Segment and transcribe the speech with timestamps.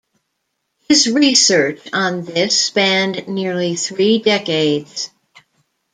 [0.87, 5.11] His research on this spanned nearly three decades.